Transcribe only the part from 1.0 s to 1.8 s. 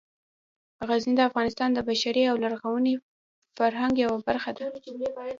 د افغانستان د